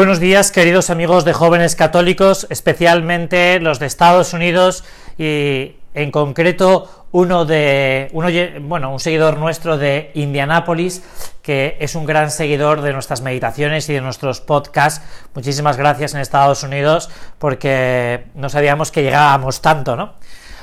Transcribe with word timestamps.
Buenos 0.00 0.18
días, 0.18 0.50
queridos 0.50 0.88
amigos 0.88 1.26
de 1.26 1.34
jóvenes 1.34 1.76
católicos, 1.76 2.46
especialmente 2.48 3.60
los 3.60 3.78
de 3.78 3.84
Estados 3.84 4.32
Unidos 4.32 4.82
y 5.18 5.76
en 5.92 6.10
concreto 6.10 7.06
uno 7.12 7.44
de 7.44 8.08
uno, 8.12 8.28
bueno, 8.62 8.94
un 8.94 8.98
seguidor 8.98 9.36
nuestro 9.36 9.76
de 9.76 10.10
Indianápolis 10.14 11.02
que 11.42 11.76
es 11.80 11.96
un 11.96 12.06
gran 12.06 12.30
seguidor 12.30 12.80
de 12.80 12.94
nuestras 12.94 13.20
meditaciones 13.20 13.90
y 13.90 13.92
de 13.92 14.00
nuestros 14.00 14.40
podcasts. 14.40 15.04
Muchísimas 15.34 15.76
gracias 15.76 16.14
en 16.14 16.20
Estados 16.20 16.62
Unidos 16.62 17.10
porque 17.38 18.24
no 18.34 18.48
sabíamos 18.48 18.90
que 18.90 19.02
llegábamos 19.02 19.60
tanto, 19.60 19.96
¿no? 19.96 20.14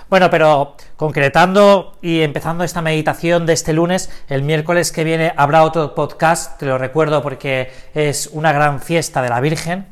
Bueno, 0.09 0.29
pero 0.29 0.77
concretando 0.95 1.97
y 2.01 2.21
empezando 2.21 2.63
esta 2.63 2.81
meditación 2.81 3.45
de 3.45 3.51
este 3.51 3.73
lunes, 3.73 4.09
el 4.29 4.41
miércoles 4.41 4.93
que 4.93 5.03
viene 5.03 5.33
habrá 5.35 5.63
otro 5.63 5.93
podcast, 5.95 6.57
te 6.57 6.65
lo 6.65 6.77
recuerdo 6.77 7.21
porque 7.21 7.69
es 7.93 8.29
una 8.31 8.53
gran 8.53 8.79
fiesta 8.79 9.21
de 9.21 9.27
la 9.27 9.41
Virgen, 9.41 9.87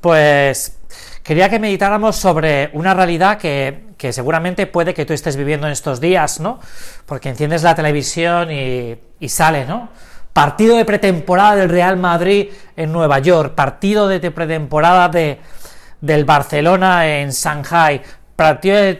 pues 0.00 0.78
quería 1.22 1.48
que 1.48 1.60
meditáramos 1.60 2.16
sobre 2.16 2.70
una 2.72 2.94
realidad 2.94 3.38
que, 3.38 3.94
seguramente 4.10 4.66
puede 4.66 4.92
que 4.92 5.06
tú 5.06 5.12
estés 5.12 5.36
viviendo 5.36 5.68
en 5.68 5.72
estos 5.72 6.00
días, 6.00 6.40
¿no? 6.40 6.58
Porque 7.06 7.28
enciendes 7.28 7.62
la 7.62 7.76
televisión 7.76 8.50
y, 8.50 8.96
y 9.20 9.28
sale, 9.28 9.66
¿no? 9.66 9.88
Partido 10.32 10.76
de 10.76 10.84
pretemporada 10.84 11.54
del 11.54 11.68
Real 11.68 11.96
Madrid 11.96 12.48
en 12.76 12.92
Nueva 12.92 13.20
York, 13.20 13.54
partido 13.54 14.08
de 14.08 14.32
pretemporada 14.32 15.08
de, 15.08 15.38
del 16.00 16.24
Barcelona 16.24 17.06
en 17.06 17.30
Shanghai, 17.30 18.02
partido 18.36 18.76
de 18.76 18.94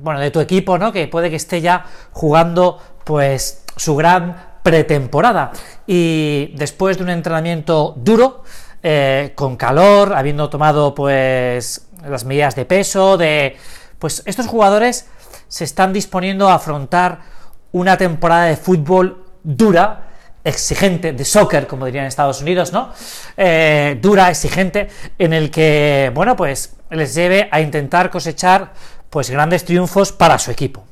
bueno, 0.00 0.20
de 0.20 0.30
tu 0.30 0.40
equipo, 0.40 0.78
¿no? 0.78 0.92
Que 0.92 1.08
puede 1.08 1.30
que 1.30 1.36
esté 1.36 1.60
ya 1.60 1.84
jugando, 2.12 2.78
pues, 3.04 3.64
su 3.76 3.96
gran 3.96 4.58
pretemporada. 4.62 5.52
Y 5.86 6.52
después 6.56 6.98
de 6.98 7.04
un 7.04 7.10
entrenamiento 7.10 7.94
duro, 7.96 8.42
eh, 8.82 9.32
con 9.34 9.56
calor, 9.56 10.14
habiendo 10.14 10.48
tomado, 10.48 10.94
pues, 10.94 11.88
las 12.06 12.24
medidas 12.24 12.54
de 12.54 12.64
peso, 12.64 13.16
de. 13.16 13.56
Pues 13.98 14.22
estos 14.26 14.46
jugadores 14.46 15.06
se 15.48 15.64
están 15.64 15.92
disponiendo 15.92 16.48
a 16.48 16.54
afrontar 16.54 17.18
una 17.72 17.96
temporada 17.96 18.44
de 18.44 18.56
fútbol 18.56 19.24
dura, 19.42 20.08
exigente, 20.44 21.12
de 21.12 21.24
soccer, 21.24 21.66
como 21.66 21.86
dirían 21.86 22.04
en 22.04 22.08
Estados 22.08 22.40
Unidos, 22.40 22.72
¿no? 22.72 22.92
Eh, 23.36 23.98
dura, 24.00 24.30
exigente, 24.30 24.88
en 25.18 25.32
el 25.32 25.50
que, 25.50 26.12
bueno, 26.14 26.36
pues 26.36 26.76
les 26.90 27.14
lleve 27.14 27.48
a 27.50 27.60
intentar 27.60 28.10
cosechar 28.10 28.72
pues 29.10 29.30
grandes 29.30 29.64
triunfos 29.64 30.12
para 30.12 30.38
su 30.38 30.50
equipo. 30.50 30.84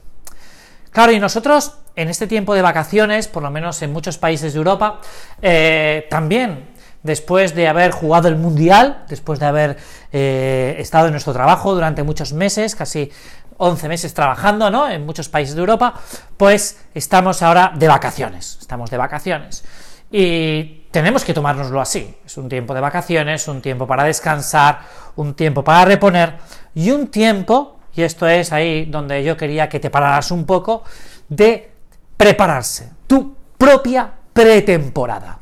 Claro, 0.91 1.13
y 1.13 1.21
nosotros 1.21 1.75
en 1.95 2.09
este 2.09 2.27
tiempo 2.27 2.55
de 2.55 2.63
vacaciones, 2.63 3.29
por 3.29 3.43
lo 3.43 3.51
menos 3.51 3.81
en 3.83 3.93
muchos 3.93 4.19
países 4.19 4.53
de 4.53 4.59
Europa, 4.59 5.01
eh, 5.41 6.07
también 6.11 6.69
después 7.03 7.55
de 7.55 7.69
haber 7.69 7.93
jugado 7.93 8.29
el 8.29 8.37
Mundial, 8.37 9.05
después 9.09 9.39
de 9.39 9.47
haber 9.47 9.77
eh, 10.13 10.77
estado 10.79 11.07
en 11.07 11.13
nuestro 11.13 11.33
trabajo 11.33 11.75
durante 11.75 12.03
muchos 12.03 12.33
meses, 12.33 12.75
casi 12.75 13.11
11 13.59 13.89
meses 13.89 14.13
trabajando, 14.13 14.71
¿no? 14.71 14.89
En 14.89 15.07
muchos 15.07 15.29
países 15.29 15.55
de 15.55 15.61
Europa, 15.61 15.95
pues 16.37 16.79
estamos 16.95 17.43
ahora 17.43 17.73
de 17.75 17.89
vacaciones, 17.89 18.59
estamos 18.61 18.91
de 18.91 18.97
vacaciones. 18.99 19.65
Y 20.11 20.87
tenemos 20.91 21.25
que 21.25 21.35
tomárnoslo 21.35 21.81
así. 21.81 22.17
Es 22.25 22.37
un 22.37 22.49
tiempo 22.49 22.75
de 22.75 22.81
vacaciones, 22.81 23.49
un 23.49 23.63
tiempo 23.63 23.87
para 23.87 24.05
descansar, 24.05 24.81
un 25.17 25.35
tiempo 25.35 25.65
para 25.65 25.85
reponer 25.85 26.35
y 26.75 26.91
un 26.91 27.09
tiempo 27.09 27.76
y 27.97 28.03
esto 28.03 28.29
es 28.29 28.53
ahí 28.53 28.85
donde 28.85 29.25
yo 29.25 29.37
quería 29.37 29.69
que 29.69 29.81
te 29.81 29.91
pararas 29.91 30.31
un 30.31 30.45
poco, 30.45 30.85
de 31.29 31.71
prepararse, 32.17 32.91
tu 33.07 33.35
propia 33.57 34.11
pretemporada. 34.33 35.39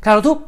Claro, 0.00 0.22
tú 0.22 0.46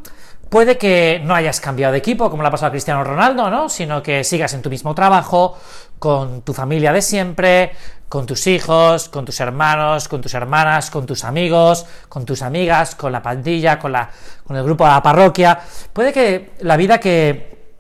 puede 0.49 0.79
que 0.79 1.21
no 1.25 1.35
hayas 1.35 1.61
cambiado 1.61 1.93
de 1.93 1.99
equipo, 1.99 2.31
como 2.31 2.43
le 2.43 2.49
ha 2.49 2.51
pasado 2.53 2.69
a 2.69 2.71
Cristiano 2.71 3.03
Ronaldo, 3.03 3.51
¿no? 3.51 3.69
Sino 3.69 4.01
que 4.01 4.23
sigas 4.23 4.55
en 4.55 4.63
tu 4.63 4.71
mismo 4.71 4.95
trabajo, 4.95 5.59
con 5.99 6.43
tu 6.43 6.55
familia 6.55 6.93
de 6.93 7.03
siempre, 7.03 7.73
con 8.09 8.27
tus 8.27 8.47
hijos, 8.47 9.09
con 9.09 9.25
tus 9.25 9.41
hermanos, 9.41 10.07
con 10.07 10.21
tus 10.21 10.35
hermanas, 10.35 10.91
con 10.91 11.07
tus 11.07 11.25
amigos, 11.25 11.87
con 12.09 12.25
tus 12.25 12.43
amigas, 12.43 12.95
con 12.95 13.11
la 13.11 13.21
pandilla, 13.23 13.81
con, 13.81 13.91
la, 13.91 14.09
con 14.47 14.57
el 14.57 14.63
grupo 14.63 14.85
de 14.85 14.91
la 14.91 15.03
parroquia. 15.03 15.59
Puede 15.93 16.13
que 16.13 16.53
la 16.61 16.77
vida 16.77 17.01
que, 17.01 17.73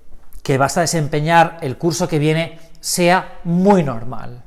que 0.43 0.59
vas 0.59 0.77
a 0.77 0.81
desempeñar 0.81 1.59
el 1.61 1.79
curso 1.79 2.09
que 2.09 2.19
viene 2.19 2.59
sea 2.84 3.39
muy 3.45 3.83
normal. 3.83 4.43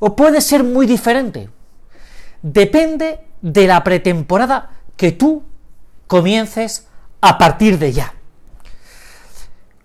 O 0.00 0.16
puede 0.16 0.40
ser 0.40 0.64
muy 0.64 0.84
diferente. 0.84 1.48
Depende 2.42 3.20
de 3.40 3.68
la 3.68 3.84
pretemporada 3.84 4.70
que 4.96 5.12
tú 5.12 5.44
comiences 6.08 6.88
a 7.20 7.38
partir 7.38 7.78
de 7.78 7.92
ya. 7.92 8.12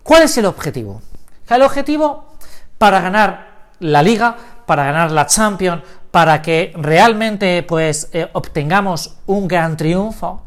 ¿Cuál 0.01 0.23
es 0.23 0.35
el 0.39 0.45
objetivo? 0.47 1.03
El 1.47 1.61
objetivo 1.61 2.33
para 2.79 2.99
ganar 2.99 3.69
la 3.79 4.01
liga, 4.01 4.35
para 4.65 4.85
ganar 4.85 5.11
la 5.11 5.27
Champions, 5.27 5.83
para 6.09 6.41
que 6.41 6.73
realmente 6.75 7.61
pues 7.61 8.09
eh, 8.11 8.27
obtengamos 8.33 9.17
un 9.27 9.47
gran 9.47 9.77
triunfo, 9.77 10.41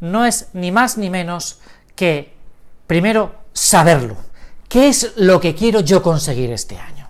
no 0.00 0.24
es 0.24 0.48
ni 0.54 0.72
más 0.72 0.96
ni 0.96 1.10
menos 1.10 1.60
que 1.94 2.34
primero 2.86 3.34
saberlo, 3.52 4.16
¿Qué 4.68 4.88
es 4.88 5.12
lo 5.16 5.40
que 5.40 5.54
quiero 5.54 5.80
yo 5.80 6.02
conseguir 6.02 6.50
este 6.52 6.78
año? 6.78 7.08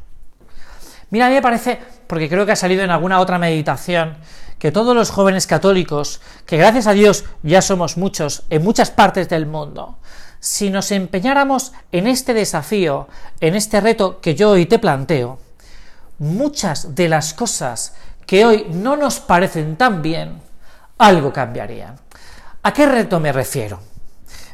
Mira, 1.11 1.27
a 1.27 1.29
mí 1.29 1.35
me 1.37 1.43
parece, 1.43 1.81
porque 2.07 2.29
creo 2.29 2.45
que 2.45 2.53
ha 2.53 2.57
salido 2.57 2.83
en 2.83 2.91
alguna 2.91 3.21
otra 3.21 3.39
meditación, 3.39 4.17
que 4.59 4.73
todos 4.73 4.95
los 4.95 5.11
jóvenes 5.11 5.47
católicos, 5.47 6.21
que 6.47 6.57
gracias 6.57 6.87
a 6.87 6.93
Dios 6.93 7.25
ya 7.43 7.63
somos 7.63 7.97
muchos 7.97 8.45
en 8.51 8.63
muchas 8.63 8.91
partes 8.91 9.29
del 9.29 9.47
mundo, 9.47 9.99
si 10.41 10.71
nos 10.71 10.91
empeñáramos 10.93 11.73
en 11.93 12.07
este 12.07 12.35
desafío, 12.35 13.09
en 13.41 13.55
este 13.55 13.81
reto 13.81 14.21
que 14.21 14.35
yo 14.35 14.51
hoy 14.51 14.67
te 14.67 14.79
planteo, 14.79 15.39
muchas 16.19 16.95
de 16.95 17.09
las 17.09 17.35
cosas 17.35 17.95
que 18.27 18.45
hoy 18.45 18.67
no 18.71 18.97
nos 18.97 19.21
parecen 19.21 19.77
tan 19.77 20.03
bien, 20.03 20.41
algo 20.99 21.33
cambiarían. 21.33 21.97
¿A 22.63 22.73
qué 22.73 22.87
reto 22.87 23.21
me 23.21 23.33
refiero? 23.33 23.81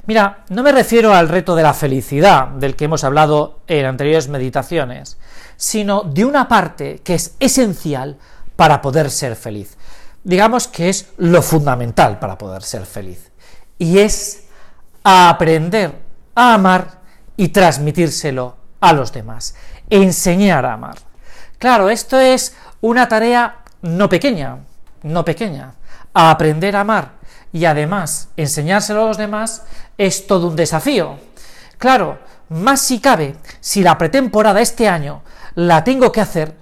Mira, 0.04 0.44
no 0.48 0.64
me 0.64 0.72
refiero 0.72 1.14
al 1.14 1.28
reto 1.28 1.54
de 1.54 1.62
la 1.62 1.74
felicidad, 1.74 2.48
del 2.48 2.74
que 2.74 2.86
hemos 2.86 3.04
hablado 3.04 3.60
en 3.68 3.86
anteriores 3.86 4.28
meditaciones, 4.28 5.16
sino 5.56 6.02
de 6.02 6.24
una 6.24 6.48
parte 6.48 6.98
que 7.04 7.14
es 7.14 7.36
esencial 7.38 8.18
para 8.56 8.82
poder 8.82 9.10
ser 9.12 9.36
feliz. 9.36 9.76
Digamos 10.24 10.66
que 10.66 10.88
es 10.88 11.12
lo 11.18 11.40
fundamental 11.40 12.18
para 12.18 12.36
poder 12.36 12.62
ser 12.62 12.84
feliz. 12.84 13.30
Y 13.78 13.98
es 13.98 14.44
aprender 15.04 15.94
a 16.34 16.54
amar 16.54 17.00
y 17.36 17.48
transmitírselo 17.48 18.56
a 18.80 18.92
los 18.92 19.12
demás. 19.12 19.54
Enseñar 19.88 20.66
a 20.66 20.72
amar. 20.72 20.96
Claro, 21.58 21.90
esto 21.90 22.18
es 22.18 22.56
una 22.80 23.06
tarea 23.06 23.62
no 23.82 24.08
pequeña, 24.08 24.58
no 25.04 25.24
pequeña. 25.24 25.74
aprender 26.12 26.76
a 26.76 26.80
amar 26.80 27.21
y 27.52 27.64
además 27.64 28.28
enseñárselo 28.36 29.04
a 29.04 29.08
los 29.08 29.18
demás 29.18 29.62
es 29.98 30.26
todo 30.26 30.48
un 30.48 30.56
desafío. 30.56 31.18
Claro, 31.78 32.18
más 32.48 32.80
si 32.80 33.00
cabe, 33.00 33.36
si 33.60 33.82
la 33.82 33.98
pretemporada 33.98 34.60
este 34.60 34.88
año 34.88 35.22
la 35.54 35.84
tengo 35.84 36.12
que 36.12 36.20
hacer 36.20 36.56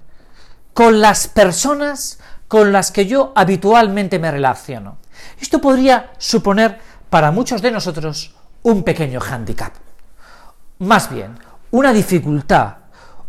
con 0.74 1.00
las 1.00 1.28
personas 1.28 2.18
con 2.48 2.72
las 2.72 2.90
que 2.90 3.06
yo 3.06 3.32
habitualmente 3.36 4.18
me 4.18 4.30
relaciono. 4.30 4.98
Esto 5.40 5.60
podría 5.60 6.10
suponer 6.18 6.78
para 7.08 7.30
muchos 7.30 7.62
de 7.62 7.70
nosotros 7.70 8.34
un 8.62 8.82
pequeño 8.82 9.20
hándicap. 9.20 9.72
Más 10.80 11.10
bien, 11.10 11.38
una 11.70 11.92
dificultad, 11.92 12.74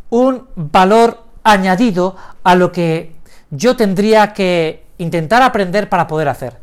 un 0.10 0.48
valor 0.56 1.24
añadido 1.44 2.16
a 2.44 2.56
lo 2.56 2.72
que 2.72 3.16
yo 3.50 3.76
tendría 3.76 4.34
que 4.34 4.86
intentar 4.98 5.42
aprender 5.42 5.90
para 5.90 6.08
poder 6.08 6.30
hacer. 6.30 6.58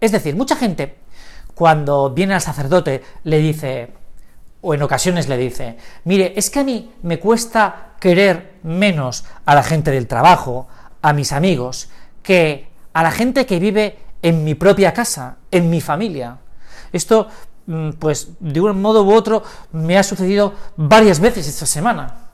Es 0.00 0.12
decir, 0.12 0.36
mucha 0.36 0.56
gente, 0.56 0.96
cuando 1.54 2.10
viene 2.10 2.34
al 2.34 2.40
sacerdote, 2.40 3.02
le 3.24 3.38
dice, 3.38 3.92
o 4.60 4.74
en 4.74 4.82
ocasiones 4.82 5.28
le 5.28 5.36
dice, 5.36 5.78
mire, 6.04 6.34
es 6.36 6.50
que 6.50 6.60
a 6.60 6.64
mí 6.64 6.92
me 7.02 7.18
cuesta 7.18 7.94
querer 8.00 8.58
menos 8.62 9.24
a 9.44 9.54
la 9.54 9.62
gente 9.62 9.90
del 9.90 10.06
trabajo, 10.06 10.68
a 11.02 11.12
mis 11.12 11.32
amigos, 11.32 11.88
que 12.22 12.68
a 12.92 13.02
la 13.02 13.10
gente 13.10 13.46
que 13.46 13.58
vive 13.58 13.98
en 14.22 14.44
mi 14.44 14.54
propia 14.54 14.92
casa, 14.92 15.36
en 15.50 15.70
mi 15.70 15.80
familia. 15.80 16.38
Esto, 16.92 17.28
mm, 17.66 17.90
pues, 17.92 18.30
de 18.40 18.60
un 18.60 18.82
modo 18.82 19.04
u 19.04 19.12
otro, 19.12 19.42
me 19.72 19.96
ha 19.98 20.02
sucedido 20.02 20.54
varias 20.76 21.20
veces 21.20 21.46
esta 21.46 21.66
semana. 21.66 22.25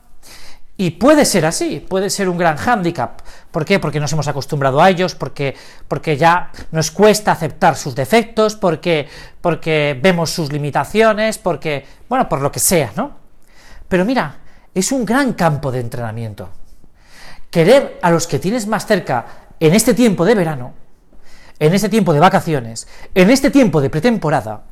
Y 0.75 0.91
puede 0.91 1.25
ser 1.25 1.45
así, 1.45 1.85
puede 1.87 2.09
ser 2.09 2.27
un 2.27 2.37
gran 2.37 2.57
hándicap. 2.57 3.21
¿Por 3.51 3.63
qué? 3.63 3.79
Porque 3.79 3.99
nos 3.99 4.11
hemos 4.11 4.27
acostumbrado 4.27 4.81
a 4.81 4.89
ellos, 4.89 5.13
porque, 5.13 5.55
porque 5.87 6.17
ya 6.17 6.51
nos 6.71 6.89
cuesta 6.89 7.31
aceptar 7.31 7.75
sus 7.75 7.93
defectos, 7.93 8.55
porque, 8.55 9.07
porque 9.39 9.99
vemos 10.01 10.31
sus 10.31 10.51
limitaciones, 10.51 11.37
porque, 11.37 11.85
bueno, 12.09 12.27
por 12.27 12.41
lo 12.41 12.51
que 12.51 12.59
sea, 12.59 12.91
¿no? 12.95 13.11
Pero 13.87 14.03
mira, 14.03 14.39
es 14.73 14.91
un 14.91 15.05
gran 15.05 15.33
campo 15.33 15.71
de 15.71 15.79
entrenamiento. 15.79 16.49
Querer 17.51 17.99
a 18.01 18.09
los 18.09 18.25
que 18.25 18.39
tienes 18.39 18.65
más 18.65 18.87
cerca 18.87 19.25
en 19.59 19.75
este 19.75 19.93
tiempo 19.93 20.25
de 20.25 20.33
verano, 20.33 20.73
en 21.59 21.73
este 21.75 21.89
tiempo 21.89 22.13
de 22.13 22.19
vacaciones, 22.19 22.87
en 23.13 23.29
este 23.29 23.51
tiempo 23.51 23.79
de 23.79 23.91
pretemporada, 23.91 24.63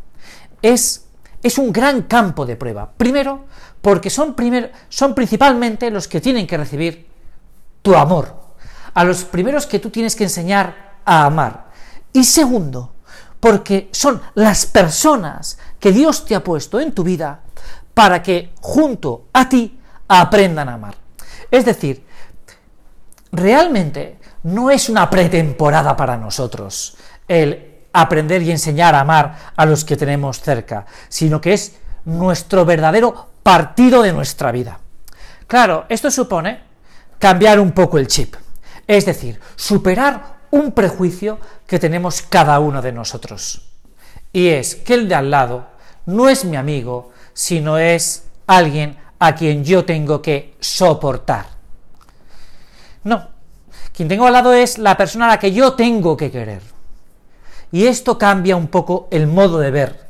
es 0.64 1.06
es 1.44 1.58
un 1.58 1.72
gran 1.72 2.04
campo 2.04 2.46
de 2.46 2.56
prueba. 2.56 2.90
Primero, 2.96 3.46
porque 3.82 4.10
son, 4.10 4.36
son 4.90 5.16
principalmente 5.16 5.90
los 5.90 6.08
que 6.08 6.22
tienen 6.22 6.48
que 6.48 6.58
recibir 6.58 7.08
tu 7.82 7.96
amor, 7.96 8.36
a 8.94 9.04
los 9.04 9.24
primeros 9.24 9.66
que 9.66 9.80
tú 9.80 9.90
tienes 9.90 10.16
que 10.16 10.26
enseñar 10.26 10.96
a 11.04 11.26
amar. 11.26 11.72
Y 12.14 12.24
segundo, 12.24 12.94
porque 13.40 13.90
son 13.92 14.22
las 14.36 14.66
personas 14.66 15.58
que 15.80 15.92
Dios 15.92 16.26
te 16.26 16.36
ha 16.36 16.44
puesto 16.44 16.80
en 16.80 16.94
tu 16.94 17.04
vida 17.04 17.42
para 17.94 18.22
que 18.22 18.54
junto 18.62 19.26
a 19.34 19.50
ti 19.50 19.80
aprendan 20.08 20.70
a 20.70 20.74
amar. 20.76 20.96
Es 21.50 21.66
decir, 21.66 22.06
realmente 23.32 24.20
no 24.44 24.70
es 24.70 24.90
una 24.90 25.10
pretemporada 25.10 25.96
para 25.96 26.18
nosotros 26.18 26.98
el 27.28 27.71
aprender 27.94 28.42
y 28.42 28.52
enseñar 28.52 28.96
a 28.96 29.02
amar 29.02 29.54
a 29.56 29.66
los 29.66 29.86
que 29.86 29.98
tenemos 29.98 30.42
cerca, 30.42 30.86
sino 31.10 31.42
que 31.42 31.54
es 31.54 31.76
nuestro 32.06 32.66
verdadero 32.66 33.30
partido 33.44 34.02
de 34.02 34.14
nuestra 34.14 34.52
vida. 34.52 34.80
Claro, 35.48 35.86
esto 35.90 36.10
supone 36.10 36.62
cambiar 37.20 37.60
un 37.60 37.72
poco 37.72 37.98
el 37.98 38.08
chip, 38.08 38.36
es 38.88 39.06
decir, 39.06 39.40
superar 39.56 40.42
un 40.52 40.72
prejuicio 40.72 41.40
que 41.68 41.80
tenemos 41.80 42.22
cada 42.22 42.60
uno 42.60 42.82
de 42.82 42.92
nosotros. 42.92 43.70
Y 44.34 44.48
es 44.48 44.76
que 44.76 44.94
el 44.94 45.10
de 45.10 45.16
al 45.16 45.32
lado 45.32 45.68
no 46.06 46.30
es 46.30 46.46
mi 46.46 46.58
amigo, 46.58 47.12
sino 47.34 47.78
es 47.78 48.26
alguien 48.48 48.98
a 49.20 49.36
quien 49.36 49.64
yo 49.64 49.86
tengo 49.86 50.22
que 50.22 50.56
soportar. 50.60 51.46
No, 53.04 53.28
quien 53.94 54.08
tengo 54.08 54.26
al 54.26 54.34
lado 54.34 54.54
es 54.54 54.78
la 54.78 54.98
persona 54.98 55.26
a 55.26 55.30
la 55.30 55.40
que 55.40 55.52
yo 55.52 55.74
tengo 55.74 56.18
que 56.18 56.32
querer. 56.32 56.62
Y 57.72 57.86
esto 57.88 58.18
cambia 58.18 58.56
un 58.56 58.68
poco 58.68 59.08
el 59.12 59.28
modo 59.28 59.60
de 59.60 59.72
ver 59.72 60.08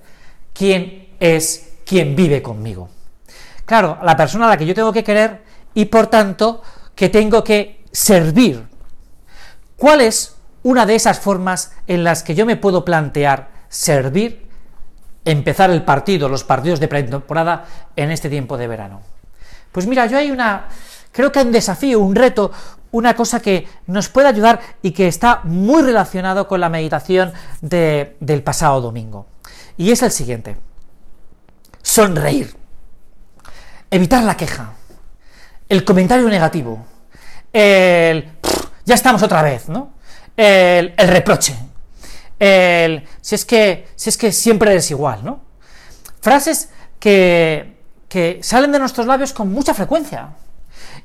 quién 0.53 1.09
es 1.19 1.73
quien 1.85 2.15
vive 2.15 2.41
conmigo. 2.41 2.89
Claro, 3.65 3.97
la 4.03 4.17
persona 4.17 4.45
a 4.45 4.49
la 4.49 4.57
que 4.57 4.65
yo 4.65 4.73
tengo 4.73 4.91
que 4.91 5.03
querer 5.03 5.43
y 5.73 5.85
por 5.85 6.07
tanto 6.07 6.61
que 6.95 7.09
tengo 7.09 7.43
que 7.43 7.83
servir. 7.91 8.67
¿Cuál 9.77 10.01
es 10.01 10.35
una 10.63 10.85
de 10.85 10.95
esas 10.95 11.19
formas 11.19 11.73
en 11.87 12.03
las 12.03 12.23
que 12.23 12.35
yo 12.35 12.45
me 12.45 12.55
puedo 12.55 12.85
plantear 12.85 13.49
servir, 13.69 14.47
empezar 15.25 15.69
el 15.69 15.83
partido, 15.83 16.29
los 16.29 16.43
partidos 16.43 16.79
de 16.79 16.87
pretemporada 16.87 17.65
en 17.95 18.11
este 18.11 18.29
tiempo 18.29 18.57
de 18.57 18.67
verano? 18.67 19.01
Pues 19.71 19.87
mira, 19.87 20.05
yo 20.05 20.17
hay 20.17 20.31
una, 20.31 20.67
creo 21.11 21.31
que 21.31 21.39
hay 21.39 21.45
un 21.45 21.51
desafío, 21.51 21.99
un 21.99 22.15
reto, 22.15 22.51
una 22.91 23.15
cosa 23.15 23.41
que 23.41 23.67
nos 23.87 24.09
puede 24.09 24.27
ayudar 24.27 24.59
y 24.81 24.91
que 24.91 25.07
está 25.07 25.41
muy 25.43 25.81
relacionado 25.81 26.47
con 26.47 26.59
la 26.59 26.69
meditación 26.69 27.33
del 27.61 28.43
pasado 28.43 28.81
domingo. 28.81 29.27
Y 29.77 29.91
es 29.91 30.01
el 30.01 30.11
siguiente. 30.11 30.57
Sonreír. 31.81 32.55
Evitar 33.89 34.23
la 34.23 34.35
queja. 34.37 34.73
El 35.67 35.83
comentario 35.85 36.27
negativo. 36.27 36.85
El... 37.53 38.29
ya 38.85 38.95
estamos 38.95 39.23
otra 39.23 39.41
vez, 39.41 39.69
¿no? 39.69 39.93
El, 40.35 40.93
reproche. 40.97 41.55
El... 42.37 43.07
Si 43.21 43.35
es, 43.35 43.45
que, 43.45 43.87
si 43.95 44.09
es 44.09 44.17
que 44.17 44.31
siempre 44.31 44.71
eres 44.71 44.91
igual, 44.91 45.23
¿no? 45.23 45.41
Frases 46.19 46.69
que, 46.99 47.77
que 48.07 48.39
salen 48.43 48.71
de 48.71 48.79
nuestros 48.79 49.07
labios 49.07 49.33
con 49.33 49.51
mucha 49.51 49.73
frecuencia 49.73 50.29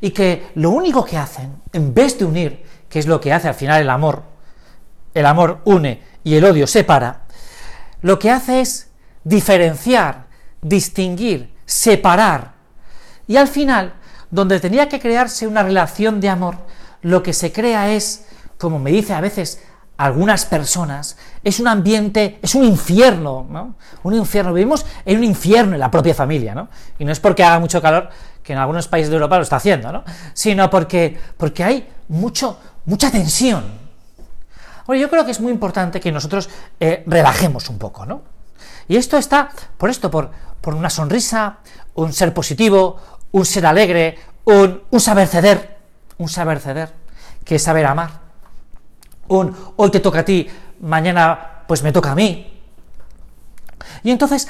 y 0.00 0.10
que 0.10 0.48
lo 0.54 0.70
único 0.70 1.04
que 1.04 1.16
hacen, 1.16 1.62
en 1.72 1.94
vez 1.94 2.18
de 2.18 2.24
unir, 2.24 2.64
que 2.88 2.98
es 2.98 3.06
lo 3.06 3.20
que 3.20 3.32
hace 3.32 3.48
al 3.48 3.54
final 3.54 3.80
el 3.80 3.90
amor, 3.90 4.22
el 5.14 5.26
amor 5.26 5.60
une 5.64 6.02
y 6.24 6.34
el 6.34 6.44
odio 6.44 6.66
separa, 6.66 7.22
lo 8.02 8.18
que 8.18 8.30
hace 8.30 8.60
es 8.60 8.90
diferenciar, 9.24 10.26
distinguir, 10.62 11.54
separar. 11.64 12.54
Y 13.26 13.36
al 13.36 13.48
final, 13.48 13.94
donde 14.30 14.60
tenía 14.60 14.88
que 14.88 15.00
crearse 15.00 15.46
una 15.46 15.62
relación 15.62 16.20
de 16.20 16.28
amor, 16.28 16.56
lo 17.02 17.22
que 17.22 17.32
se 17.32 17.52
crea 17.52 17.92
es, 17.92 18.26
como 18.58 18.78
me 18.78 18.90
dice 18.90 19.14
a 19.14 19.20
veces 19.20 19.62
algunas 19.96 20.44
personas, 20.44 21.16
es 21.42 21.58
un 21.58 21.68
ambiente, 21.68 22.38
es 22.42 22.54
un 22.54 22.64
infierno, 22.64 23.46
¿no? 23.48 23.76
Un 24.02 24.14
infierno. 24.14 24.52
Vivimos 24.52 24.84
en 25.04 25.18
un 25.18 25.24
infierno 25.24 25.74
en 25.74 25.80
la 25.80 25.90
propia 25.90 26.14
familia, 26.14 26.54
¿no? 26.54 26.68
Y 26.98 27.04
no 27.04 27.12
es 27.12 27.20
porque 27.20 27.42
haga 27.42 27.58
mucho 27.58 27.80
calor, 27.80 28.10
que 28.42 28.52
en 28.52 28.58
algunos 28.58 28.88
países 28.88 29.08
de 29.10 29.16
Europa 29.16 29.36
lo 29.36 29.42
está 29.42 29.56
haciendo, 29.56 29.90
¿no? 29.90 30.04
Sino 30.34 30.68
porque, 30.68 31.18
porque 31.36 31.64
hay 31.64 31.88
mucho, 32.08 32.58
mucha 32.84 33.10
tensión. 33.10 33.64
Bueno, 34.86 35.00
yo 35.00 35.10
creo 35.10 35.24
que 35.24 35.30
es 35.30 35.40
muy 35.40 35.50
importante 35.50 35.98
que 35.98 36.12
nosotros 36.12 36.48
eh, 36.78 37.02
relajemos 37.06 37.68
un 37.70 37.78
poco, 37.78 38.04
¿no? 38.04 38.22
Y 38.88 38.96
esto 38.96 39.16
está 39.16 39.48
por 39.78 39.90
esto, 39.90 40.10
por, 40.10 40.30
por 40.60 40.74
una 40.74 40.90
sonrisa, 40.90 41.58
un 41.94 42.12
ser 42.12 42.34
positivo, 42.34 43.00
un 43.32 43.44
ser 43.44 43.66
alegre, 43.66 44.18
un, 44.44 44.82
un 44.90 45.00
saber 45.00 45.26
ceder, 45.26 45.78
un 46.18 46.28
saber 46.28 46.60
ceder, 46.60 46.92
que 47.44 47.56
es 47.56 47.62
saber 47.62 47.86
amar. 47.86 48.25
Un 49.28 49.54
hoy 49.76 49.90
te 49.90 50.00
toca 50.00 50.20
a 50.20 50.24
ti, 50.24 50.48
mañana 50.80 51.62
pues 51.66 51.82
me 51.82 51.92
toca 51.92 52.12
a 52.12 52.14
mí. 52.14 52.52
Y 54.02 54.10
entonces 54.10 54.48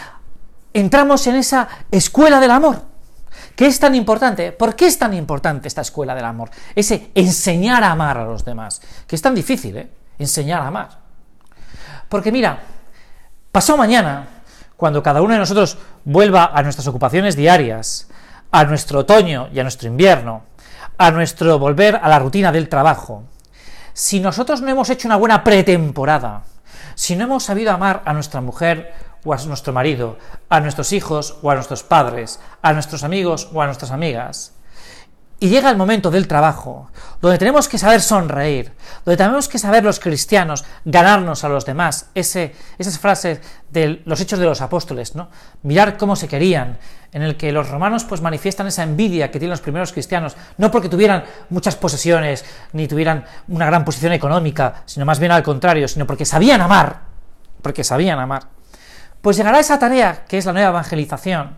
entramos 0.72 1.26
en 1.26 1.36
esa 1.36 1.68
escuela 1.90 2.40
del 2.40 2.50
amor 2.50 2.96
¿Qué 3.56 3.66
es 3.66 3.80
tan 3.80 3.94
importante? 3.94 4.52
¿Por 4.52 4.76
qué 4.76 4.86
es 4.86 4.98
tan 4.98 5.14
importante 5.14 5.66
esta 5.66 5.80
escuela 5.80 6.14
del 6.14 6.26
amor? 6.26 6.50
Ese 6.74 7.10
enseñar 7.14 7.82
a 7.82 7.90
amar 7.90 8.18
a 8.18 8.24
los 8.24 8.44
demás, 8.44 8.82
que 9.06 9.16
es 9.16 9.22
tan 9.22 9.34
difícil, 9.34 9.78
¿eh? 9.78 9.90
Enseñar 10.18 10.60
a 10.60 10.66
amar. 10.66 10.88
Porque 12.10 12.30
mira, 12.30 12.58
pasó 13.50 13.78
mañana, 13.78 14.28
cuando 14.76 15.02
cada 15.02 15.22
uno 15.22 15.32
de 15.32 15.40
nosotros 15.40 15.78
vuelva 16.04 16.50
a 16.54 16.62
nuestras 16.62 16.86
ocupaciones 16.86 17.34
diarias, 17.34 18.08
a 18.50 18.64
nuestro 18.64 19.00
otoño 19.00 19.48
y 19.52 19.58
a 19.58 19.62
nuestro 19.62 19.88
invierno, 19.88 20.42
a 20.98 21.10
nuestro 21.10 21.58
volver 21.58 21.96
a 21.96 22.10
la 22.10 22.18
rutina 22.18 22.52
del 22.52 22.68
trabajo, 22.68 23.24
si 23.96 24.20
nosotros 24.20 24.60
no 24.60 24.68
hemos 24.68 24.90
hecho 24.90 25.08
una 25.08 25.16
buena 25.16 25.42
pretemporada, 25.42 26.42
si 26.94 27.16
no 27.16 27.24
hemos 27.24 27.44
sabido 27.44 27.72
amar 27.72 28.02
a 28.04 28.12
nuestra 28.12 28.42
mujer 28.42 28.92
o 29.24 29.32
a 29.32 29.38
nuestro 29.46 29.72
marido, 29.72 30.18
a 30.50 30.60
nuestros 30.60 30.92
hijos 30.92 31.38
o 31.40 31.50
a 31.50 31.54
nuestros 31.54 31.82
padres, 31.82 32.38
a 32.60 32.74
nuestros 32.74 33.04
amigos 33.04 33.48
o 33.54 33.62
a 33.62 33.64
nuestras 33.64 33.92
amigas. 33.92 34.52
Y 35.38 35.48
llega 35.50 35.70
el 35.70 35.76
momento 35.76 36.10
del 36.10 36.26
trabajo, 36.26 36.90
donde 37.20 37.36
tenemos 37.36 37.68
que 37.68 37.76
saber 37.76 38.00
sonreír, 38.00 38.72
donde 39.04 39.18
tenemos 39.18 39.48
que 39.48 39.58
saber 39.58 39.84
los 39.84 40.00
cristianos 40.00 40.64
ganarnos 40.86 41.44
a 41.44 41.50
los 41.50 41.66
demás, 41.66 42.08
ese, 42.14 42.54
esas 42.78 42.98
frases 42.98 43.40
de 43.70 44.00
los 44.06 44.20
hechos 44.20 44.38
de 44.38 44.46
los 44.46 44.62
apóstoles, 44.62 45.14
¿no? 45.14 45.28
Mirar 45.62 45.98
cómo 45.98 46.16
se 46.16 46.26
querían, 46.26 46.78
en 47.12 47.20
el 47.20 47.36
que 47.36 47.52
los 47.52 47.68
romanos 47.68 48.04
pues 48.04 48.22
manifiestan 48.22 48.66
esa 48.66 48.82
envidia 48.82 49.30
que 49.30 49.38
tienen 49.38 49.50
los 49.50 49.60
primeros 49.60 49.92
cristianos, 49.92 50.36
no 50.56 50.70
porque 50.70 50.88
tuvieran 50.88 51.24
muchas 51.50 51.76
posesiones, 51.76 52.44
ni 52.72 52.88
tuvieran 52.88 53.26
una 53.48 53.66
gran 53.66 53.84
posición 53.84 54.12
económica, 54.12 54.82
sino 54.86 55.04
más 55.04 55.18
bien 55.18 55.32
al 55.32 55.42
contrario, 55.42 55.86
sino 55.86 56.06
porque 56.06 56.24
sabían 56.24 56.62
amar, 56.62 57.00
porque 57.60 57.84
sabían 57.84 58.18
amar 58.18 58.56
pues 59.26 59.36
llegará 59.36 59.58
esa 59.58 59.76
tarea, 59.76 60.24
que 60.28 60.38
es 60.38 60.44
la 60.46 60.52
nueva 60.52 60.68
evangelización, 60.68 61.56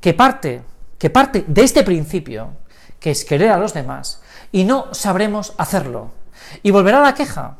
que 0.00 0.14
parte, 0.14 0.62
que 0.98 1.10
parte 1.10 1.44
de 1.46 1.62
este 1.62 1.82
principio, 1.82 2.52
que 3.00 3.10
es 3.10 3.24
querer 3.24 3.50
a 3.50 3.56
los 3.56 3.74
demás, 3.74 4.20
y 4.52 4.64
no 4.64 4.92
sabremos 4.92 5.54
hacerlo. 5.58 6.12
Y 6.62 6.70
volverá 6.70 7.00
la 7.00 7.14
queja. 7.14 7.56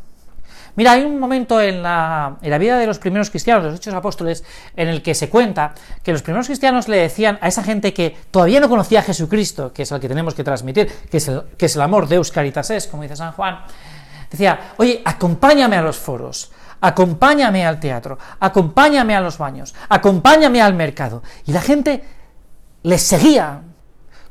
Mira, 0.77 0.93
hay 0.93 1.03
un 1.03 1.19
momento 1.19 1.61
en 1.61 1.83
la, 1.83 2.37
en 2.41 2.51
la 2.51 2.59
vida 2.59 2.79
de 2.79 2.87
los 2.87 2.99
primeros 2.99 3.31
cristianos, 3.31 3.65
los 3.65 3.77
hechos 3.77 3.95
apóstoles, 3.95 4.45
en 4.77 4.89
el 4.89 5.03
que 5.03 5.15
se 5.15 5.29
cuenta 5.29 5.75
que 6.03 6.13
los 6.13 6.23
primeros 6.23 6.47
cristianos 6.47 6.89
le 6.89 6.99
decían 6.99 7.39
a 7.41 7.49
esa 7.49 7.65
gente 7.65 7.93
que 7.93 8.17
todavía 8.31 8.61
no 8.61 8.69
conocía 8.69 9.01
a 9.01 9.03
Jesucristo, 9.03 9.73
que 9.73 9.83
es 9.83 9.91
el 9.91 10.01
que 10.01 10.09
tenemos 10.09 10.35
que 10.35 10.45
transmitir, 10.45 10.87
que 11.11 11.17
es 11.17 11.29
el, 11.29 11.43
que 11.59 11.67
es 11.67 11.75
el 11.75 11.83
amor 11.83 12.07
de 12.07 12.17
Euscaritas 12.17 12.71
es, 12.71 12.87
como 12.87 13.03
dice 13.03 13.17
San 13.17 13.33
Juan, 13.33 13.61
decía, 14.31 14.73
oye, 14.77 15.03
acompáñame 15.05 15.77
a 15.77 15.83
los 15.83 15.97
foros, 15.97 16.53
acompáñame 16.81 17.67
al 17.67 17.81
teatro, 17.81 18.19
acompáñame 18.39 19.17
a 19.17 19.21
los 19.21 19.39
baños, 19.39 19.75
acompáñame 19.89 20.63
al 20.63 20.75
mercado. 20.75 21.23
Y 21.47 21.53
la 21.53 21.61
gente 21.61 22.05
les 22.83 23.03
seguía. 23.03 23.63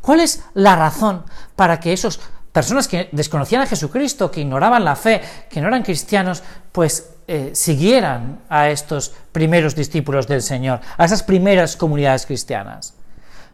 ¿Cuál 0.02 0.22
es 0.22 0.44
la 0.54 0.76
razón 0.76 1.24
para 1.56 1.80
que 1.80 1.94
esas 1.94 2.20
personas 2.52 2.88
que 2.88 3.10
desconocían 3.12 3.62
a 3.62 3.68
Jesucristo, 3.68 4.32
que 4.32 4.42
ignoraban 4.42 4.84
la 4.84 4.96
fe, 4.96 5.22
que 5.50 5.62
no 5.62 5.68
eran 5.68 5.84
cristianos, 5.84 6.44
pues 6.72 7.12
eh, 7.28 7.52
siguieran 7.54 8.42
a 8.50 8.70
estos 8.70 9.14
primeros 9.32 9.76
discípulos 9.76 10.28
del 10.28 10.42
Señor, 10.42 10.82
a 10.98 11.06
esas 11.06 11.24
primeras 11.24 11.76
comunidades 11.76 12.26
cristianas? 12.26 12.96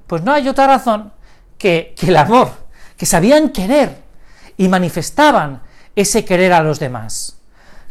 Pues 0.07 0.21
no 0.21 0.33
hay 0.33 0.47
otra 0.47 0.67
razón 0.67 1.11
que, 1.57 1.93
que 1.97 2.07
el 2.07 2.17
amor, 2.17 2.51
que 2.95 3.05
sabían 3.05 3.49
querer 3.49 4.03
y 4.57 4.67
manifestaban 4.67 5.61
ese 5.95 6.23
querer 6.23 6.53
a 6.53 6.63
los 6.63 6.79
demás. 6.79 7.37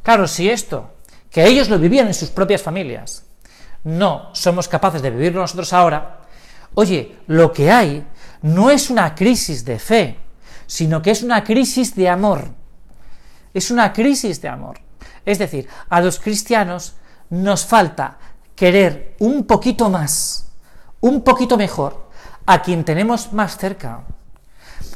Claro, 0.02 0.26
si 0.28 0.48
esto 0.48 0.92
que 1.30 1.44
ellos 1.44 1.68
lo 1.68 1.78
vivían 1.78 2.06
en 2.06 2.14
sus 2.14 2.30
propias 2.30 2.62
familias, 2.62 3.24
no 3.82 4.30
somos 4.32 4.68
capaces 4.68 5.02
de 5.02 5.10
vivirlo 5.10 5.40
nosotros 5.40 5.72
ahora, 5.72 6.20
oye, 6.74 7.18
lo 7.26 7.52
que 7.52 7.70
hay 7.70 8.06
no 8.44 8.68
es 8.68 8.90
una 8.90 9.14
crisis 9.14 9.64
de 9.64 9.78
fe, 9.78 10.18
sino 10.66 11.00
que 11.00 11.12
es 11.12 11.22
una 11.22 11.42
crisis 11.42 11.94
de 11.94 12.10
amor. 12.10 12.50
Es 13.54 13.70
una 13.70 13.90
crisis 13.90 14.42
de 14.42 14.48
amor. 14.48 14.78
Es 15.24 15.38
decir, 15.38 15.66
a 15.88 16.02
los 16.02 16.20
cristianos 16.20 16.94
nos 17.30 17.64
falta 17.64 18.18
querer 18.54 19.16
un 19.20 19.46
poquito 19.46 19.88
más, 19.88 20.52
un 21.00 21.24
poquito 21.24 21.56
mejor 21.56 22.10
a 22.44 22.60
quien 22.60 22.84
tenemos 22.84 23.32
más 23.32 23.56
cerca. 23.56 24.02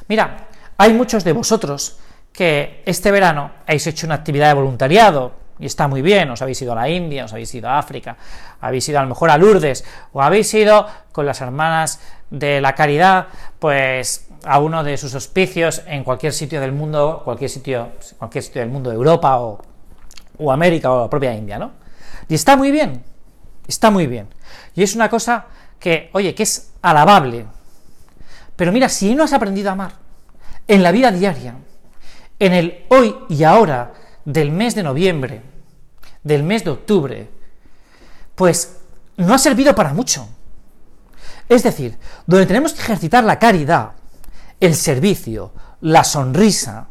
Mira, 0.08 0.48
hay 0.76 0.92
muchos 0.92 1.24
de 1.24 1.32
vosotros 1.32 1.96
que 2.30 2.82
este 2.84 3.10
verano 3.10 3.52
habéis 3.66 3.86
hecho 3.86 4.06
una 4.06 4.16
actividad 4.16 4.48
de 4.48 4.54
voluntariado, 4.60 5.32
y 5.58 5.66
está 5.66 5.88
muy 5.88 6.02
bien, 6.02 6.30
os 6.30 6.40
habéis 6.42 6.60
ido 6.62 6.72
a 6.72 6.76
la 6.76 6.88
India, 6.88 7.24
os 7.24 7.32
habéis 7.32 7.54
ido 7.54 7.68
a 7.68 7.78
África, 7.78 8.16
habéis 8.60 8.88
ido 8.88 8.98
a 8.98 9.02
lo 9.02 9.08
mejor 9.08 9.30
a 9.30 9.38
Lourdes, 9.38 9.84
o 10.12 10.22
habéis 10.22 10.52
ido 10.54 10.86
con 11.12 11.26
las 11.26 11.40
hermanas 11.40 12.00
de 12.30 12.60
la 12.60 12.74
caridad, 12.74 13.26
pues 13.58 14.28
a 14.44 14.60
uno 14.60 14.84
de 14.84 14.96
sus 14.96 15.14
hospicios 15.14 15.82
en 15.86 16.04
cualquier 16.04 16.32
sitio 16.32 16.60
del 16.60 16.72
mundo, 16.72 17.22
cualquier 17.24 17.50
sitio, 17.50 17.92
cualquier 18.18 18.44
sitio 18.44 18.60
del 18.60 18.70
mundo, 18.70 18.92
Europa 18.92 19.40
o, 19.40 19.60
o 20.38 20.52
América 20.52 20.92
o 20.92 21.02
la 21.02 21.10
propia 21.10 21.34
India, 21.34 21.58
¿no? 21.58 21.72
Y 22.28 22.34
está 22.34 22.56
muy 22.56 22.70
bien, 22.70 23.02
está 23.66 23.90
muy 23.90 24.06
bien. 24.06 24.28
Y 24.74 24.82
es 24.82 24.94
una 24.94 25.08
cosa 25.08 25.46
que, 25.78 26.10
oye, 26.12 26.34
que 26.34 26.42
es 26.44 26.72
alabable. 26.82 27.46
Pero 28.54 28.70
mira, 28.72 28.88
si 28.88 29.14
no 29.14 29.24
has 29.24 29.32
aprendido 29.32 29.70
a 29.70 29.72
amar 29.72 29.92
en 30.66 30.82
la 30.82 30.92
vida 30.92 31.10
diaria, 31.10 31.54
en 32.38 32.52
el 32.52 32.84
hoy 32.88 33.16
y 33.28 33.42
ahora 33.44 33.92
del 34.28 34.52
mes 34.52 34.74
de 34.74 34.82
noviembre, 34.82 35.40
del 36.22 36.42
mes 36.42 36.62
de 36.62 36.70
octubre, 36.70 37.30
pues 38.34 38.76
no 39.16 39.32
ha 39.32 39.38
servido 39.38 39.74
para 39.74 39.94
mucho. 39.94 40.28
Es 41.48 41.62
decir, 41.62 41.96
donde 42.26 42.44
tenemos 42.44 42.74
que 42.74 42.82
ejercitar 42.82 43.24
la 43.24 43.38
caridad, 43.38 43.92
el 44.60 44.74
servicio, 44.74 45.52
la 45.80 46.04
sonrisa, 46.04 46.88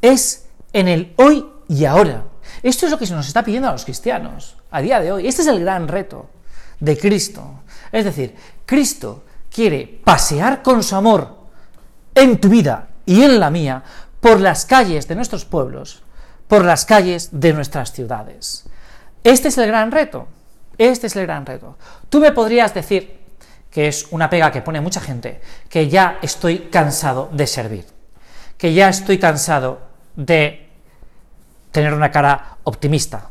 es 0.00 0.46
en 0.72 0.86
el 0.86 1.14
hoy 1.16 1.44
y 1.68 1.84
ahora. 1.84 2.22
Esto 2.62 2.86
es 2.86 2.92
lo 2.92 2.98
que 2.98 3.06
se 3.06 3.14
nos 3.14 3.26
está 3.26 3.42
pidiendo 3.42 3.68
a 3.68 3.72
los 3.72 3.84
cristianos 3.84 4.56
a 4.70 4.80
día 4.80 5.00
de 5.00 5.10
hoy. 5.10 5.26
Este 5.26 5.42
es 5.42 5.48
el 5.48 5.58
gran 5.58 5.88
reto 5.88 6.30
de 6.78 6.96
Cristo. 6.96 7.62
Es 7.90 8.04
decir, 8.04 8.36
Cristo 8.64 9.24
quiere 9.50 10.00
pasear 10.04 10.62
con 10.62 10.84
su 10.84 10.94
amor 10.94 11.38
en 12.14 12.40
tu 12.40 12.48
vida 12.48 12.88
y 13.04 13.22
en 13.22 13.40
la 13.40 13.50
mía 13.50 13.82
por 14.20 14.40
las 14.40 14.64
calles 14.64 15.08
de 15.08 15.16
nuestros 15.16 15.44
pueblos, 15.44 16.04
por 16.48 16.64
las 16.64 16.84
calles 16.84 17.28
de 17.32 17.52
nuestras 17.52 17.92
ciudades. 17.92 18.64
Este 19.24 19.48
es 19.48 19.58
el 19.58 19.66
gran 19.66 19.90
reto. 19.90 20.28
Este 20.78 21.06
es 21.06 21.16
el 21.16 21.26
gran 21.26 21.46
reto. 21.46 21.76
Tú 22.08 22.20
me 22.20 22.32
podrías 22.32 22.74
decir, 22.74 23.22
que 23.70 23.88
es 23.88 24.06
una 24.10 24.28
pega 24.28 24.52
que 24.52 24.60
pone 24.60 24.80
mucha 24.80 25.00
gente, 25.00 25.40
que 25.68 25.88
ya 25.88 26.18
estoy 26.20 26.68
cansado 26.70 27.30
de 27.32 27.46
servir, 27.46 27.86
que 28.58 28.74
ya 28.74 28.90
estoy 28.90 29.18
cansado 29.18 29.80
de 30.14 30.68
tener 31.70 31.94
una 31.94 32.10
cara 32.10 32.58
optimista, 32.64 33.30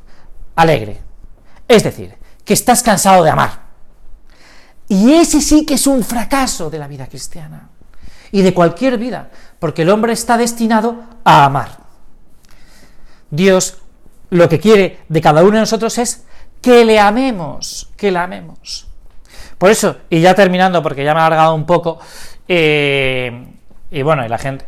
alegre. 0.55 0.99
Es 1.67 1.83
decir, 1.83 2.15
que 2.43 2.53
estás 2.53 2.81
cansado 2.81 3.23
de 3.23 3.29
amar. 3.29 3.71
Y 4.87 5.13
ese 5.13 5.41
sí 5.41 5.63
que 5.65 5.75
es 5.75 5.85
un 5.85 6.03
fracaso 6.03 6.69
de 6.69 6.79
la 6.79 6.87
vida 6.87 7.07
cristiana 7.07 7.69
y 8.31 8.41
de 8.41 8.53
cualquier 8.53 8.97
vida, 8.97 9.29
porque 9.59 9.83
el 9.83 9.89
hombre 9.89 10.13
está 10.13 10.37
destinado 10.37 11.03
a 11.23 11.45
amar. 11.45 11.80
Dios 13.31 13.79
lo 14.29 14.47
que 14.47 14.59
quiere 14.59 14.99
de 15.09 15.21
cada 15.21 15.41
uno 15.41 15.53
de 15.53 15.59
nosotros 15.61 15.97
es 15.97 16.25
que 16.61 16.85
le 16.85 16.99
amemos, 16.99 17.89
que 17.97 18.11
le 18.11 18.19
amemos. 18.19 18.87
Por 19.57 19.69
eso, 19.69 19.97
y 20.09 20.21
ya 20.21 20.33
terminando, 20.33 20.81
porque 20.81 21.03
ya 21.03 21.13
me 21.13 21.19
ha 21.19 21.27
alargado 21.27 21.53
un 21.53 21.65
poco, 21.65 21.99
eh, 22.47 23.47
y 23.91 24.01
bueno, 24.01 24.25
y 24.25 24.29
la 24.29 24.37
gente, 24.37 24.65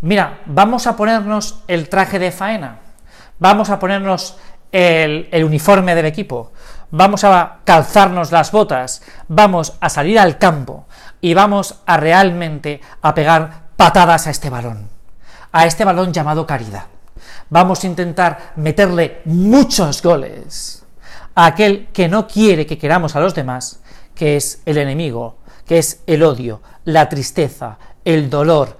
mira, 0.00 0.40
vamos 0.46 0.86
a 0.86 0.96
ponernos 0.96 1.62
el 1.68 1.88
traje 1.88 2.18
de 2.18 2.32
faena, 2.32 2.78
vamos 3.38 3.70
a 3.70 3.78
ponernos 3.78 4.36
el, 4.72 5.28
el 5.30 5.44
uniforme 5.44 5.94
del 5.94 6.06
equipo, 6.06 6.52
vamos 6.90 7.24
a 7.24 7.58
calzarnos 7.64 8.32
las 8.32 8.50
botas, 8.50 9.02
vamos 9.28 9.74
a 9.80 9.88
salir 9.88 10.18
al 10.18 10.38
campo 10.38 10.86
y 11.20 11.34
vamos 11.34 11.80
a 11.84 11.96
realmente 11.96 12.80
a 13.02 13.14
pegar 13.14 13.64
patadas 13.76 14.26
a 14.26 14.30
este 14.30 14.50
balón, 14.50 14.88
a 15.52 15.66
este 15.66 15.84
balón 15.84 16.12
llamado 16.12 16.46
caridad. 16.46 16.93
Vamos 17.50 17.84
a 17.84 17.86
intentar 17.86 18.52
meterle 18.56 19.22
muchos 19.24 20.02
goles 20.02 20.84
a 21.34 21.46
aquel 21.46 21.88
que 21.92 22.08
no 22.08 22.26
quiere 22.26 22.66
que 22.66 22.78
queramos 22.78 23.16
a 23.16 23.20
los 23.20 23.34
demás, 23.34 23.80
que 24.14 24.36
es 24.36 24.62
el 24.64 24.78
enemigo, 24.78 25.38
que 25.66 25.78
es 25.78 26.00
el 26.06 26.22
odio, 26.22 26.62
la 26.84 27.08
tristeza, 27.08 27.78
el 28.04 28.30
dolor, 28.30 28.78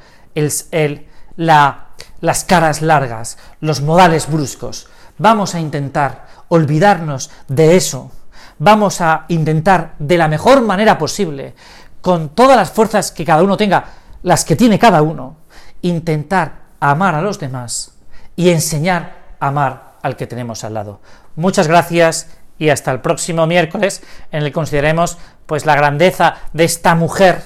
las 1.36 2.44
caras 2.44 2.82
largas, 2.82 3.38
los 3.60 3.80
modales 3.80 4.30
bruscos. 4.30 4.88
Vamos 5.18 5.54
a 5.54 5.60
intentar 5.60 6.26
olvidarnos 6.48 7.30
de 7.48 7.76
eso. 7.76 8.10
Vamos 8.58 9.00
a 9.00 9.24
intentar 9.28 9.94
de 9.98 10.18
la 10.18 10.28
mejor 10.28 10.62
manera 10.62 10.96
posible, 10.98 11.54
con 12.00 12.30
todas 12.30 12.56
las 12.56 12.70
fuerzas 12.70 13.10
que 13.10 13.24
cada 13.24 13.42
uno 13.42 13.56
tenga, 13.56 13.84
las 14.22 14.44
que 14.44 14.56
tiene 14.56 14.78
cada 14.78 15.02
uno, 15.02 15.38
intentar 15.82 16.64
amar 16.80 17.14
a 17.14 17.22
los 17.22 17.38
demás 17.38 17.93
y 18.36 18.50
enseñar 18.50 19.16
a 19.40 19.48
amar 19.48 19.94
al 20.02 20.16
que 20.16 20.26
tenemos 20.26 20.64
al 20.64 20.74
lado. 20.74 21.00
Muchas 21.36 21.68
gracias 21.68 22.28
y 22.58 22.68
hasta 22.68 22.92
el 22.92 23.00
próximo 23.00 23.46
miércoles 23.46 24.02
en 24.30 24.40
el 24.40 24.46
que 24.46 24.52
consideremos 24.52 25.18
pues 25.46 25.66
la 25.66 25.74
grandeza 25.74 26.36
de 26.52 26.64
esta 26.64 26.94
mujer 26.94 27.42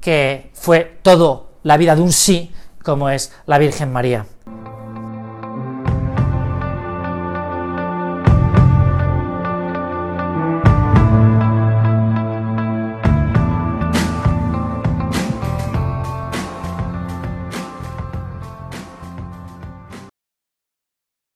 que 0.00 0.50
fue 0.54 0.98
todo 1.02 1.52
la 1.62 1.76
vida 1.76 1.94
de 1.94 2.02
un 2.02 2.12
sí 2.12 2.52
como 2.82 3.10
es 3.10 3.32
la 3.46 3.58
Virgen 3.58 3.92
María. 3.92 4.26